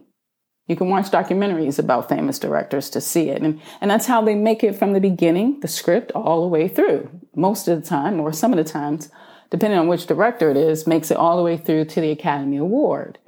You 0.67 0.77
can 0.77 0.89
watch 0.89 1.11
documentaries 1.11 1.79
about 1.79 2.07
famous 2.07 2.39
directors 2.39 2.89
to 2.91 3.01
see 3.01 3.29
it. 3.29 3.41
And, 3.41 3.61
and 3.81 3.91
that's 3.91 4.05
how 4.05 4.21
they 4.21 4.35
make 4.35 4.63
it 4.63 4.75
from 4.75 4.93
the 4.93 5.01
beginning, 5.01 5.59
the 5.59 5.67
script, 5.67 6.13
all 6.13 6.41
the 6.41 6.47
way 6.47 6.69
through. 6.69 7.09
Most 7.35 7.67
of 7.67 7.81
the 7.81 7.87
time, 7.87 8.21
or 8.21 8.31
some 8.31 8.53
of 8.53 8.57
the 8.57 8.63
times, 8.63 9.09
depending 9.49 9.77
on 9.77 9.89
which 9.89 10.05
director 10.05 10.49
it 10.49 10.55
is, 10.55 10.87
makes 10.87 11.11
it 11.11 11.17
all 11.17 11.35
the 11.35 11.43
way 11.43 11.57
through 11.57 11.85
to 11.85 11.99
the 11.99 12.11
Academy 12.11 12.55
Award. 12.55 13.19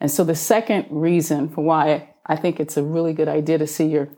And 0.00 0.10
so 0.10 0.22
the 0.22 0.36
second 0.36 0.86
reason 0.90 1.48
for 1.48 1.64
why 1.64 2.14
I 2.24 2.36
think 2.36 2.60
it's 2.60 2.76
a 2.76 2.84
really 2.84 3.14
good 3.14 3.28
idea 3.28 3.58
to 3.58 3.66
see 3.66 3.86
your, 3.86 4.08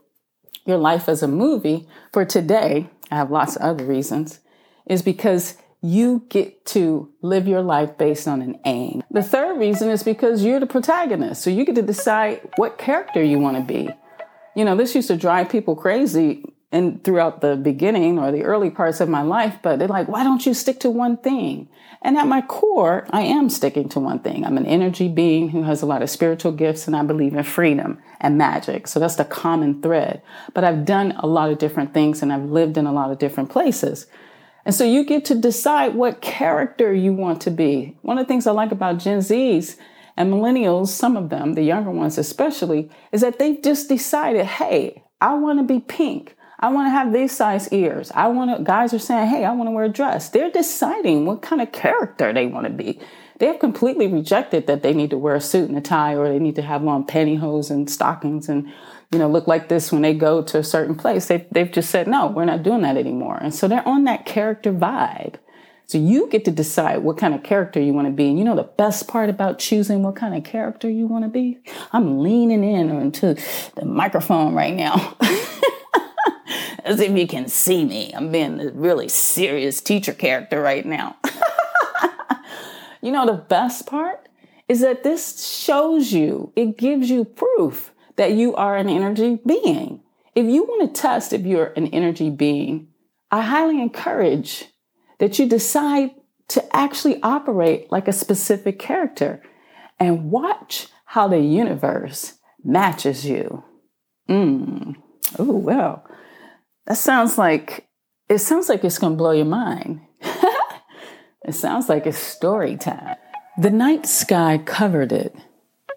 your 0.65 0.77
life 0.77 1.09
as 1.09 1.23
a 1.23 1.27
movie 1.27 1.87
for 2.13 2.23
today, 2.23 2.89
I 3.09 3.15
have 3.15 3.31
lots 3.31 3.55
of 3.55 3.63
other 3.63 3.85
reasons, 3.85 4.41
is 4.85 5.01
because 5.01 5.57
you 5.85 6.25
get 6.29 6.65
to 6.65 7.11
live 7.21 7.47
your 7.47 7.61
life 7.61 7.97
based 7.97 8.27
on 8.27 8.41
an 8.41 8.59
aim. 8.65 9.03
The 9.11 9.21
third 9.21 9.59
reason 9.59 9.89
is 9.89 10.01
because 10.01 10.43
you're 10.43 10.59
the 10.59 10.65
protagonist. 10.65 11.43
So 11.43 11.49
you 11.49 11.63
get 11.63 11.75
to 11.75 11.81
decide 11.81 12.41
what 12.55 12.77
character 12.77 13.21
you 13.21 13.37
want 13.37 13.57
to 13.57 13.63
be. 13.63 13.89
You 14.55 14.65
know, 14.65 14.75
this 14.75 14.95
used 14.95 15.09
to 15.09 15.17
drive 15.17 15.49
people 15.49 15.75
crazy 15.75 16.43
and 16.71 17.03
throughout 17.03 17.41
the 17.41 17.55
beginning 17.55 18.17
or 18.17 18.31
the 18.31 18.43
early 18.43 18.69
parts 18.69 18.99
of 18.99 19.07
my 19.07 19.21
life, 19.21 19.59
but 19.61 19.77
they're 19.77 19.87
like, 19.87 20.07
why 20.07 20.23
don't 20.23 20.45
you 20.45 20.53
stick 20.53 20.79
to 20.79 20.89
one 20.89 21.17
thing? 21.17 21.69
And 22.01 22.17
at 22.17 22.27
my 22.27 22.41
core, 22.41 23.07
I 23.11 23.21
am 23.21 23.49
sticking 23.49 23.87
to 23.89 23.99
one 23.99 24.19
thing. 24.19 24.43
I'm 24.43 24.57
an 24.57 24.65
energy 24.65 25.07
being 25.07 25.49
who 25.49 25.63
has 25.63 25.81
a 25.81 25.85
lot 25.85 26.01
of 26.01 26.09
spiritual 26.09 26.51
gifts 26.51 26.87
and 26.87 26.95
I 26.95 27.03
believe 27.03 27.33
in 27.35 27.43
freedom 27.43 27.99
and 28.19 28.37
magic. 28.37 28.87
So 28.87 28.99
that's 28.99 29.15
the 29.15 29.25
common 29.25 29.81
thread. 29.81 30.21
But 30.53 30.63
I've 30.63 30.85
done 30.85 31.13
a 31.17 31.27
lot 31.27 31.51
of 31.51 31.59
different 31.59 31.93
things 31.93 32.21
and 32.21 32.33
I've 32.33 32.49
lived 32.49 32.77
in 32.77 32.87
a 32.87 32.93
lot 32.93 33.11
of 33.11 33.19
different 33.19 33.49
places. 33.49 34.07
And 34.65 34.73
so 34.73 34.83
you 34.83 35.05
get 35.05 35.25
to 35.25 35.35
decide 35.35 35.93
what 35.93 36.21
character 36.21 36.91
you 36.93 37.13
want 37.13 37.41
to 37.43 37.51
be. 37.51 37.97
One 38.01 38.17
of 38.17 38.25
the 38.25 38.27
things 38.27 38.47
I 38.47 38.51
like 38.51 38.71
about 38.71 38.97
Gen 38.97 39.19
Zs 39.19 39.77
and 40.17 40.33
millennials, 40.33 40.87
some 40.87 41.15
of 41.15 41.29
them, 41.29 41.53
the 41.53 41.61
younger 41.61 41.91
ones 41.91 42.17
especially, 42.17 42.89
is 43.11 43.21
that 43.21 43.37
they've 43.37 43.61
just 43.61 43.87
decided, 43.87 44.45
hey, 44.45 45.03
I 45.21 45.35
want 45.35 45.59
to 45.59 45.63
be 45.63 45.79
pink. 45.79 46.35
I 46.59 46.69
want 46.69 46.87
to 46.87 46.91
have 46.91 47.13
these 47.13 47.31
size 47.31 47.71
ears. 47.71 48.11
I 48.15 48.27
want 48.27 48.57
to, 48.57 48.63
guys 48.63 48.93
are 48.93 48.99
saying, 48.99 49.27
hey, 49.27 49.45
I 49.45 49.51
want 49.51 49.67
to 49.67 49.71
wear 49.71 49.85
a 49.85 49.89
dress. 49.89 50.29
They're 50.29 50.49
deciding 50.49 51.25
what 51.25 51.41
kind 51.41 51.61
of 51.61 51.71
character 51.71 52.33
they 52.33 52.47
want 52.47 52.65
to 52.65 52.73
be. 52.73 52.99
They 53.37 53.47
have 53.47 53.59
completely 53.59 54.07
rejected 54.07 54.65
that 54.67 54.81
they 54.81 54.93
need 54.93 55.09
to 55.09 55.17
wear 55.17 55.35
a 55.35 55.41
suit 55.41 55.67
and 55.67 55.77
a 55.77 55.81
tie 55.81 56.15
or 56.15 56.29
they 56.29 56.39
need 56.39 56.55
to 56.55 56.61
have 56.61 56.87
on 56.87 57.05
pantyhose 57.05 57.69
and 57.69 57.89
stockings 57.89 58.47
and 58.47 58.71
you 59.11 59.19
know, 59.19 59.29
look 59.29 59.47
like 59.47 59.69
this 59.69 59.91
when 59.91 60.01
they 60.01 60.13
go 60.13 60.41
to 60.41 60.57
a 60.57 60.63
certain 60.63 60.95
place. 60.95 61.27
They, 61.27 61.47
they've 61.51 61.71
just 61.71 61.89
said, 61.89 62.07
no, 62.07 62.27
we're 62.27 62.45
not 62.45 62.63
doing 62.63 62.81
that 62.81 62.97
anymore. 62.97 63.37
And 63.41 63.53
so 63.53 63.67
they're 63.67 63.87
on 63.87 64.03
that 64.05 64.25
character 64.25 64.73
vibe. 64.73 65.35
So 65.87 65.99
you 65.99 66.27
get 66.29 66.45
to 66.45 66.51
decide 66.51 66.97
what 67.03 67.17
kind 67.17 67.35
of 67.35 67.43
character 67.43 67.79
you 67.79 67.93
want 67.93 68.07
to 68.07 68.11
be. 68.11 68.27
And 68.27 68.39
you 68.39 68.45
know 68.45 68.55
the 68.55 68.63
best 68.63 69.07
part 69.07 69.29
about 69.29 69.59
choosing 69.59 70.01
what 70.01 70.15
kind 70.15 70.35
of 70.35 70.43
character 70.43 70.89
you 70.89 71.05
want 71.05 71.25
to 71.25 71.29
be? 71.29 71.59
I'm 71.93 72.19
leaning 72.19 72.63
in 72.63 72.89
into 72.89 73.37
the 73.75 73.85
microphone 73.85 74.55
right 74.55 74.73
now. 74.73 75.15
As 76.83 76.99
if 76.99 77.15
you 77.17 77.27
can 77.27 77.47
see 77.47 77.85
me. 77.85 78.11
I'm 78.13 78.31
being 78.31 78.59
a 78.59 78.71
really 78.71 79.07
serious 79.07 79.81
teacher 79.81 80.13
character 80.13 80.61
right 80.61 80.85
now. 80.85 81.17
you 83.01 83.11
know 83.11 83.25
the 83.25 83.33
best 83.33 83.85
part 83.85 84.27
is 84.67 84.81
that 84.81 85.03
this 85.03 85.47
shows 85.47 86.11
you, 86.11 86.51
it 86.55 86.77
gives 86.77 87.09
you 87.09 87.25
proof 87.25 87.91
that 88.15 88.33
you 88.33 88.55
are 88.55 88.77
an 88.77 88.89
energy 88.89 89.39
being. 89.45 90.01
If 90.33 90.45
you 90.45 90.63
want 90.63 90.93
to 90.93 91.01
test 91.01 91.33
if 91.33 91.45
you're 91.45 91.73
an 91.75 91.87
energy 91.87 92.29
being, 92.29 92.89
I 93.31 93.41
highly 93.41 93.81
encourage 93.81 94.65
that 95.19 95.39
you 95.39 95.47
decide 95.47 96.11
to 96.49 96.75
actually 96.75 97.21
operate 97.23 97.91
like 97.91 98.07
a 98.07 98.13
specific 98.13 98.77
character 98.77 99.41
and 99.99 100.31
watch 100.31 100.87
how 101.05 101.27
the 101.27 101.39
universe 101.39 102.33
matches 102.63 103.25
you. 103.25 103.63
Mm. 104.29 104.95
Oh, 105.39 105.57
well, 105.57 106.05
that 106.85 106.97
sounds 106.97 107.37
like 107.37 107.87
it 108.27 108.39
sounds 108.39 108.69
like 108.69 108.83
it's 108.83 108.97
going 108.97 109.13
to 109.13 109.17
blow 109.17 109.31
your 109.31 109.45
mind. 109.45 110.01
it 110.21 111.53
sounds 111.53 111.89
like 111.89 112.05
it's 112.05 112.17
story 112.17 112.75
time. 112.75 113.15
The 113.57 113.69
night 113.69 114.05
sky 114.05 114.57
covered 114.57 115.11
it, 115.11 115.35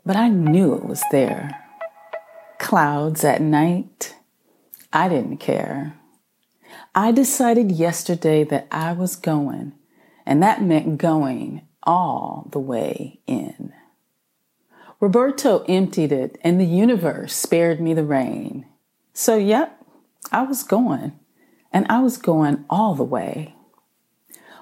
but 0.04 0.14
I 0.14 0.28
knew 0.28 0.74
it 0.74 0.84
was 0.84 1.02
there 1.10 1.67
clouds 2.58 3.24
at 3.24 3.40
night, 3.40 4.14
I 4.92 5.08
didn't 5.08 5.38
care. 5.38 5.94
I 6.94 7.12
decided 7.12 7.70
yesterday 7.70 8.44
that 8.44 8.66
I 8.70 8.92
was 8.92 9.16
going, 9.16 9.72
and 10.26 10.42
that 10.42 10.62
meant 10.62 10.98
going 10.98 11.62
all 11.82 12.48
the 12.52 12.58
way 12.58 13.20
in. 13.26 13.72
Roberto 15.00 15.64
emptied 15.68 16.10
it, 16.12 16.38
and 16.42 16.60
the 16.60 16.66
universe 16.66 17.34
spared 17.34 17.80
me 17.80 17.94
the 17.94 18.04
rain. 18.04 18.66
So, 19.12 19.36
yep, 19.36 19.80
I 20.32 20.42
was 20.42 20.62
going, 20.62 21.12
and 21.72 21.86
I 21.88 22.00
was 22.00 22.16
going 22.16 22.64
all 22.68 22.94
the 22.94 23.04
way. 23.04 23.54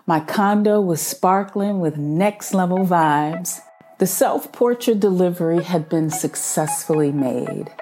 My 0.06 0.20
condo 0.20 0.80
was 0.80 1.00
sparkling 1.00 1.80
with 1.80 1.96
next 1.96 2.54
level 2.54 2.86
vibes. 2.86 3.60
The 3.98 4.06
self 4.06 4.52
portrait 4.52 5.00
delivery 5.00 5.62
had 5.62 5.88
been 5.88 6.10
successfully 6.10 7.10
made. 7.10 7.72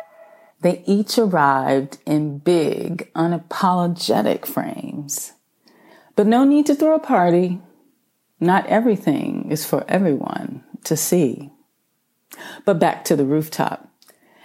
They 0.65 0.83
each 0.87 1.19
arrived 1.19 1.99
in 2.07 2.39
big, 2.39 3.13
unapologetic 3.13 4.47
frames. 4.47 5.35
But 6.17 6.27
no 6.27 6.45
need 6.45 6.65
to 6.65 6.75
throw 6.75 6.95
a 6.95 6.99
party. 6.99 7.61
Not 8.41 8.67
everything 8.69 9.51
is 9.51 9.67
for 9.67 9.85
everyone 9.89 10.65
to 10.85 10.97
see. 10.97 11.53
But 12.65 12.79
back 12.79 13.05
to 13.05 13.15
the 13.15 13.27
rooftop 13.27 13.91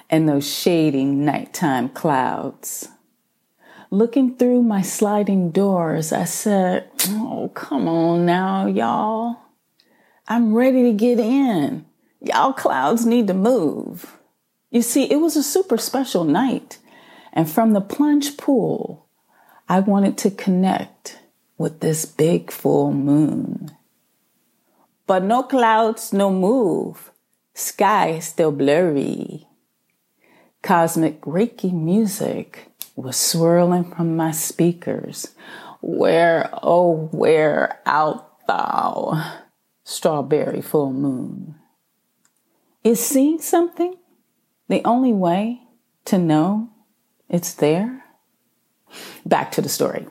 and 0.10 0.28
those 0.28 0.46
shady 0.46 1.06
nighttime 1.06 1.88
clouds. 1.88 2.90
Looking 3.90 4.36
through 4.36 4.64
my 4.64 4.82
sliding 4.82 5.52
doors, 5.52 6.12
I 6.12 6.26
said, 6.26 6.90
Oh, 7.12 7.50
come 7.56 7.88
on 7.88 8.26
now, 8.26 8.68
y'all. 8.68 9.38
I'm 10.28 10.54
ready 10.54 10.84
to 10.84 10.92
get 10.92 11.18
in. 11.18 11.86
Y'all 12.20 12.52
clouds 12.52 13.06
need 13.06 13.28
to 13.28 13.34
move. 13.34 14.19
You 14.72 14.82
see, 14.82 15.12
it 15.12 15.18
was 15.18 15.36
a 15.36 15.44
super 15.44 15.78
special 15.78 16.24
night. 16.24 16.78
And 17.34 17.50
from 17.50 17.74
the 17.74 17.82
plunge 17.82 18.38
pool, 18.38 19.08
I 19.68 19.80
wanted 19.80 20.18
to 20.20 20.32
connect 20.32 21.20
with 21.58 21.80
this 21.80 22.06
big 22.06 22.52
full 22.52 22.92
moon. 22.92 23.72
But 25.08 25.24
no 25.24 25.44
clouds, 25.44 26.14
no 26.14 26.32
move. 26.32 27.12
Sky 27.54 28.20
still 28.20 28.52
blurry. 28.52 29.48
Cosmic 30.62 31.22
Reiki 31.22 31.74
music 31.74 32.72
was 32.96 33.18
swirling 33.18 33.86
from 33.86 34.16
my 34.16 34.32
speakers. 34.32 35.34
Where, 35.82 36.50
oh, 36.62 37.10
where 37.12 37.80
out 37.86 38.46
thou, 38.48 39.40
strawberry 39.84 40.62
full 40.62 40.92
moon? 40.92 41.56
Is 42.84 43.00
seeing 43.00 43.40
something 43.40 43.96
the 44.70 44.82
only 44.86 45.12
way 45.12 45.62
to 46.06 46.18
know 46.18 46.70
it's 47.28 47.54
there? 47.54 48.06
Back 49.26 49.52
to 49.54 49.62
the 49.62 49.70
story. 49.70 50.08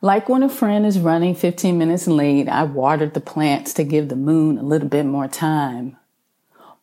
Like 0.00 0.28
when 0.28 0.42
a 0.42 0.48
friend 0.48 0.86
is 0.86 1.00
running 1.00 1.34
15 1.34 1.76
minutes 1.76 2.06
late, 2.06 2.48
I 2.48 2.64
watered 2.64 3.14
the 3.14 3.20
plants 3.20 3.72
to 3.74 3.84
give 3.84 4.08
the 4.08 4.16
moon 4.16 4.58
a 4.58 4.62
little 4.62 4.88
bit 4.88 5.06
more 5.06 5.26
time. 5.26 5.96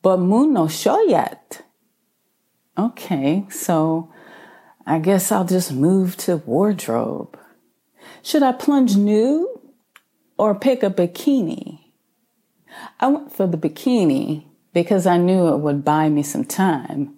But 0.02 0.20
moon 0.20 0.54
no 0.54 0.68
show 0.68 1.02
yet. 1.04 1.62
Okay, 2.78 3.46
so 3.50 4.12
I 4.86 5.00
guess 5.00 5.32
I'll 5.32 5.46
just 5.46 5.72
move 5.72 6.18
to 6.18 6.38
wardrobe. 6.38 7.40
Should 8.22 8.44
I 8.44 8.52
plunge 8.52 8.98
nude 8.98 9.48
or 10.38 10.54
pick 10.54 10.84
a 10.84 10.90
bikini? 10.90 11.80
I 13.00 13.08
went 13.08 13.32
for 13.32 13.48
the 13.48 13.58
bikini 13.58 14.46
because 14.76 15.08
I 15.08 15.16
knew 15.18 15.48
it 15.48 15.60
would 15.60 15.86
buy 15.86 16.10
me 16.10 16.22
some 16.22 16.44
time 16.44 17.16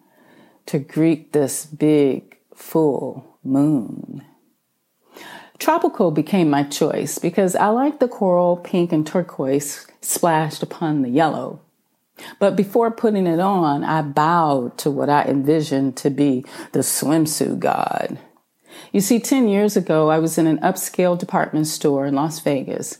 to 0.67 0.77
greet 0.77 1.33
this 1.33 1.65
big, 1.65 2.37
full 2.53 3.39
moon. 3.43 4.23
Tropical 5.57 6.11
became 6.11 6.51
my 6.51 6.61
choice 6.61 7.17
because 7.17 7.55
I 7.55 7.69
like 7.69 7.99
the 7.99 8.07
coral, 8.07 8.57
pink, 8.57 8.91
and 8.91 9.05
turquoise 9.07 9.87
splashed 10.01 10.61
upon 10.61 11.01
the 11.01 11.09
yellow. 11.09 11.59
But 12.37 12.55
before 12.55 12.91
putting 12.91 13.25
it 13.25 13.39
on, 13.39 13.83
I 13.83 14.03
bowed 14.03 14.77
to 14.79 14.91
what 14.91 15.09
I 15.09 15.23
envisioned 15.23 15.97
to 15.97 16.11
be 16.11 16.45
the 16.73 16.79
swimsuit 16.79 17.57
god. 17.57 18.19
You 18.91 19.01
see, 19.01 19.19
10 19.19 19.47
years 19.47 19.75
ago, 19.75 20.11
I 20.11 20.19
was 20.19 20.37
in 20.37 20.45
an 20.45 20.59
upscale 20.59 21.17
department 21.17 21.65
store 21.65 22.05
in 22.05 22.13
Las 22.13 22.39
Vegas, 22.39 22.99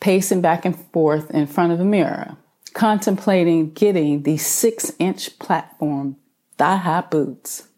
pacing 0.00 0.40
back 0.40 0.64
and 0.64 0.80
forth 0.92 1.30
in 1.30 1.46
front 1.46 1.72
of 1.72 1.80
a 1.80 1.84
mirror, 1.84 2.38
contemplating 2.68 3.72
getting 3.72 4.22
the 4.22 4.36
six 4.36 4.92
inch 4.98 5.38
platform 5.38 6.16
thigh 6.56 6.76
high 6.76 7.02
boots. 7.02 7.68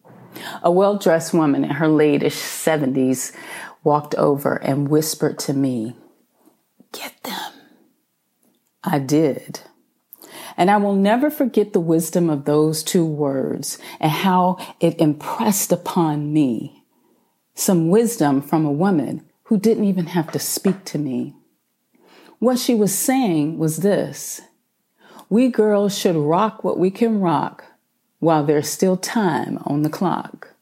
A 0.62 0.70
well 0.70 0.96
dressed 0.96 1.34
woman 1.34 1.64
in 1.64 1.70
her 1.70 1.88
late 1.88 2.22
70s 2.22 3.34
walked 3.82 4.14
over 4.14 4.56
and 4.56 4.88
whispered 4.88 5.38
to 5.40 5.52
me, 5.52 5.96
Get 6.92 7.22
them. 7.22 7.52
I 8.82 8.98
did. 8.98 9.60
And 10.56 10.70
I 10.70 10.76
will 10.76 10.94
never 10.94 11.30
forget 11.30 11.72
the 11.72 11.80
wisdom 11.80 12.28
of 12.28 12.44
those 12.44 12.82
two 12.82 13.04
words 13.04 13.78
and 13.98 14.10
how 14.10 14.58
it 14.80 15.00
impressed 15.00 15.72
upon 15.72 16.32
me 16.32 16.80
some 17.60 17.90
wisdom 17.90 18.40
from 18.40 18.64
a 18.64 18.72
woman 18.72 19.22
who 19.44 19.58
didn't 19.58 19.84
even 19.84 20.06
have 20.06 20.32
to 20.32 20.38
speak 20.38 20.84
to 20.86 20.98
me. 20.98 21.34
What 22.38 22.58
she 22.58 22.74
was 22.74 22.96
saying 22.96 23.58
was 23.58 23.78
this 23.78 24.40
We 25.30 25.48
girls 25.48 25.96
should 25.96 26.16
rock 26.16 26.64
what 26.64 26.76
we 26.76 26.90
can 26.90 27.20
rock 27.20 27.64
while 28.18 28.44
there's 28.44 28.68
still 28.68 28.96
time 28.96 29.58
on 29.64 29.82
the 29.82 29.88
clock. 29.88 30.54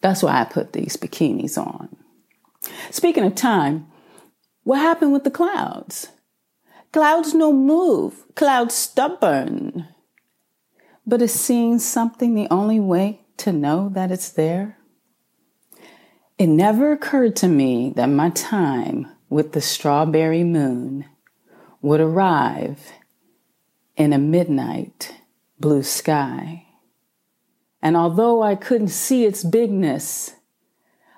That's 0.00 0.22
why 0.22 0.40
I 0.40 0.44
put 0.44 0.72
these 0.72 0.96
bikinis 0.96 1.58
on. 1.58 1.96
Speaking 2.92 3.24
of 3.24 3.34
time, 3.34 3.88
what 4.62 4.78
happened 4.78 5.12
with 5.12 5.24
the 5.24 5.32
clouds? 5.32 6.08
Clouds 6.92 7.34
no 7.34 7.52
move, 7.52 8.24
clouds 8.36 8.74
stubborn. 8.74 9.88
But 11.04 11.20
is 11.20 11.32
seeing 11.32 11.80
something 11.80 12.34
the 12.34 12.46
only 12.52 12.78
way 12.78 13.22
to 13.38 13.52
know 13.52 13.88
that 13.94 14.12
it's 14.12 14.30
there? 14.30 14.78
It 16.38 16.46
never 16.46 16.92
occurred 16.92 17.34
to 17.36 17.48
me 17.48 17.92
that 17.96 18.06
my 18.06 18.30
time 18.30 19.08
with 19.28 19.52
the 19.52 19.60
strawberry 19.60 20.44
moon 20.44 21.06
would 21.82 22.00
arrive 22.00 22.92
in 23.96 24.12
a 24.12 24.18
midnight 24.18 25.14
blue 25.58 25.82
sky. 25.82 26.66
And 27.80 27.96
although 27.96 28.42
I 28.42 28.54
couldn't 28.54 28.88
see 28.88 29.24
its 29.24 29.44
bigness, 29.44 30.34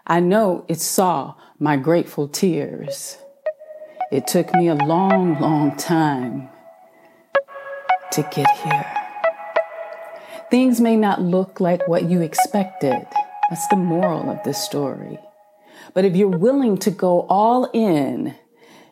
I 0.07 0.21
know 0.21 0.65
it 0.69 0.81
saw 0.81 1.35
my 1.59 1.77
grateful 1.77 2.29
tears. 2.29 3.19
It 4.12 4.27
took 4.27 4.55
me 4.55 4.69
a 4.69 4.75
long, 4.75 5.41
long 5.41 5.77
time 5.77 6.49
to 8.12 8.23
get 8.23 8.51
here. 8.59 8.97
Things 10.51 10.81
may 10.81 10.97
not 10.97 11.21
look 11.21 11.61
like 11.61 11.89
what 11.89 12.05
you 12.05 12.21
expected. 12.21 13.07
That's 13.51 13.67
the 13.69 13.77
moral 13.77 14.31
of 14.31 14.43
this 14.45 14.62
story. 14.62 15.19
But 15.93 16.05
if 16.05 16.15
you're 16.15 16.29
willing 16.29 16.79
to 16.79 16.91
go 16.91 17.23
all 17.29 17.71
in, 17.73 18.35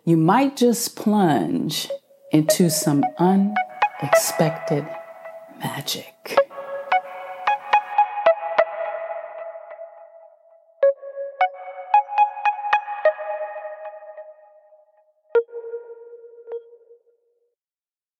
you 0.05 0.16
might 0.16 0.57
just 0.57 0.97
plunge 0.97 1.88
into 2.33 2.70
some 2.70 3.05
unexpected 4.02 4.87
magic. 5.59 6.43